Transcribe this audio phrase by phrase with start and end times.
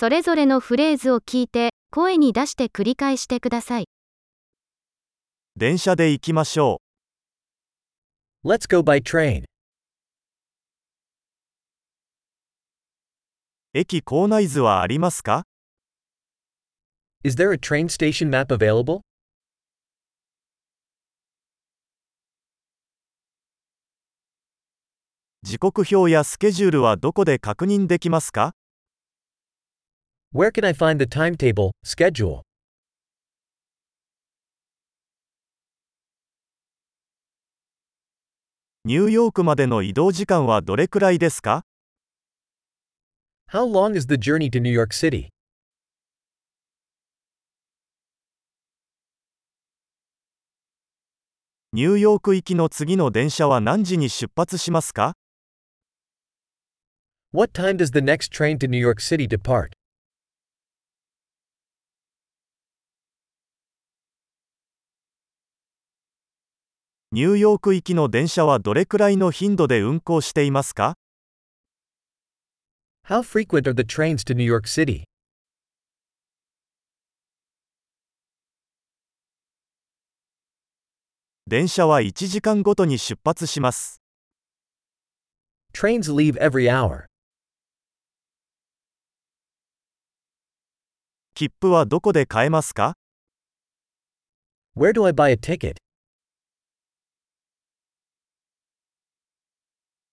[0.00, 3.84] それぞれのフレーズを聞いて、声に出して繰り返してください。
[5.56, 6.80] 電車で行きましょ
[8.42, 9.42] Let's go by train.
[9.42, 9.44] う。
[13.74, 15.44] 駅構内図はありますか
[17.22, 19.02] ？Is there a train station map available?
[25.42, 28.54] 時刻表やスケジュールはどこで確認できますか？
[30.32, 32.42] Where can I find the timetable, schedule?
[38.84, 41.64] ニューヨークまでの移動時間はどれくらいですか
[43.52, 45.30] How long is the journey to New York City?
[51.72, 55.14] ニューヨーク行きの次の電車は何時に出発しますか
[57.32, 59.79] What time does the next train to New York City depart?
[67.12, 70.94] ニューヨーク行きの電車はどれくらいの頻度で運行していますか
[73.08, 75.02] How frequent are the trains to New York City?
[81.48, 84.00] 電車は1時間ごとに出発します。
[85.72, 87.06] Trains leave every hour.
[91.34, 92.94] 切符はどこで買えますか
[94.76, 95.78] Where do I buy a ticket?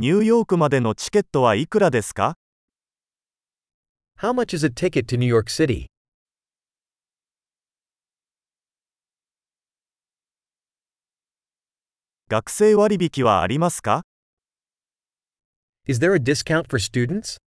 [0.00, 2.36] ニューヨークまでのチケットはいくらですか
[4.20, 5.88] How much is a ticket to New York City?
[12.28, 14.04] 学生割引はありますか
[15.88, 17.38] Is there a discount for students?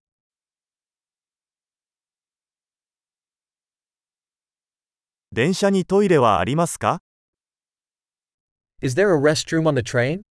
[5.31, 6.99] 電車にトイレはありますか
[8.81, 10.23] Is there a restroom on the train?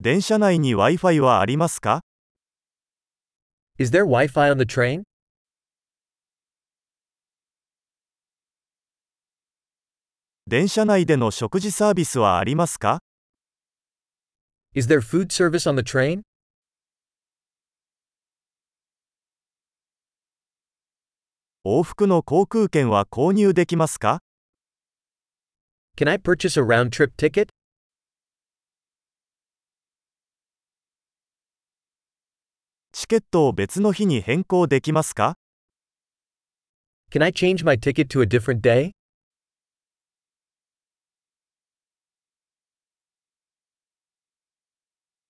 [0.00, 2.02] 電車内に Wi-Fi はありますか
[3.80, 5.02] Is there Wi Fi on the train?
[10.46, 13.00] 電車内での食事サービスはありますか
[14.72, 16.22] Is there food service on the train?
[21.64, 24.20] 往復の航空券は購入できますか
[25.96, 27.48] Can I purchase a round trip ticket?
[33.00, 35.36] チケットを別の日に変更できますか
[37.12, 38.90] Can I change my ticket to a different day?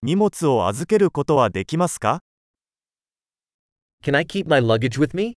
[0.03, 2.21] 荷物を預けることはできますか
[4.03, 5.37] Can I keep my luggage with me?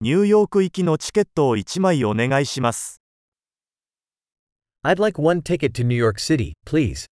[0.00, 3.03] ニューヨーク行きのチケットを1枚お願いします。
[4.86, 7.06] I'd like one ticket to New York City, please.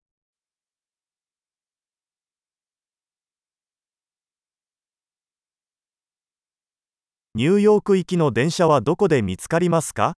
[7.35, 10.13] ニューヨーク行きの電車はどこで見つかりますか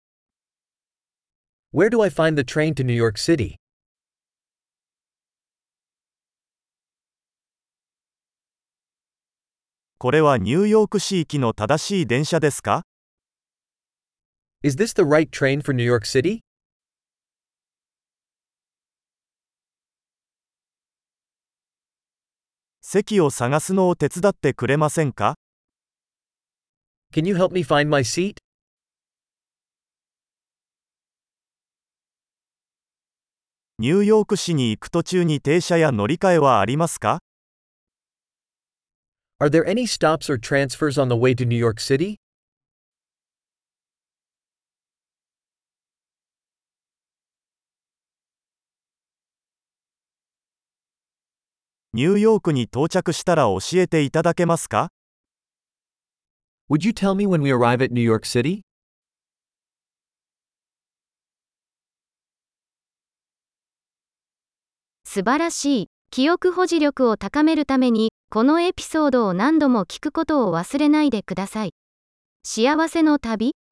[1.72, 3.54] Where do I find the train to New York City?
[9.98, 12.82] これはニューヨーク市行きの正しい電車ですか
[14.64, 16.40] Is this the right train for New York City?
[22.86, 25.36] 席を探すのを手伝ってくれませんか
[27.14, 28.36] Can you help me find my seat?
[33.78, 37.20] ニューヨーク市に行く途中に停車や乗り換えはありますか
[39.40, 42.16] Are there any stops or transfers on the way to New York City?
[51.96, 54.90] ニューヨークに到着したら教えていただけますか
[56.68, 58.62] ？Would you tell me when we arrive at New York City?
[65.04, 65.86] 素晴らしい。
[66.10, 71.74] 記憶保持力を高めるために、このエピソードを何度も聞くことを忘れないでください。
[72.42, 73.54] 幸せの旅？